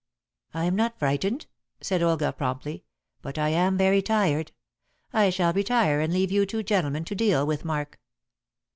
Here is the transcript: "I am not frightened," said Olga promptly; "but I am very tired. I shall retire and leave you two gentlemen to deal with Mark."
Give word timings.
"I 0.55 0.65
am 0.65 0.75
not 0.75 0.97
frightened," 0.97 1.45
said 1.79 2.01
Olga 2.01 2.33
promptly; 2.33 2.85
"but 3.21 3.37
I 3.37 3.49
am 3.49 3.77
very 3.77 4.01
tired. 4.01 4.51
I 5.13 5.29
shall 5.29 5.53
retire 5.53 6.01
and 6.01 6.11
leave 6.11 6.31
you 6.31 6.47
two 6.47 6.63
gentlemen 6.63 7.05
to 7.05 7.13
deal 7.13 7.45
with 7.45 7.63
Mark." 7.63 7.99